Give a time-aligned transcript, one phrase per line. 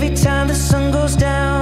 [0.00, 1.57] every time the sun goes down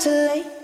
[0.00, 0.55] too late.